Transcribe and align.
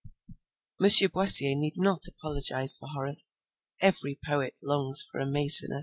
M. 0.81 0.87
Boissier 1.13 1.55
need 1.55 1.75
not 1.77 2.07
apologise 2.07 2.75
for 2.75 2.87
Horace: 2.87 3.37
every 3.79 4.19
poet 4.25 4.55
longs 4.63 5.03
for 5.03 5.19
a 5.19 5.27
Maecenas. 5.27 5.79